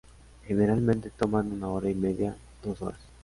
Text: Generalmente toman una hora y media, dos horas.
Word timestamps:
Generalmente 0.47 1.11
toman 1.11 1.51
una 1.51 1.67
hora 1.69 1.87
y 1.87 1.93
media, 1.93 2.35
dos 2.63 2.81
horas. 2.81 3.01